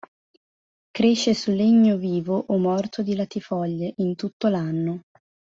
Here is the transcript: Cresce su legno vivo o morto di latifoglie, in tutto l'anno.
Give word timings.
Cresce 0.91 1.35
su 1.35 1.51
legno 1.51 1.95
vivo 1.97 2.45
o 2.47 2.57
morto 2.57 3.03
di 3.03 3.15
latifoglie, 3.15 3.93
in 3.97 4.15
tutto 4.15 4.47
l'anno. 4.47 5.03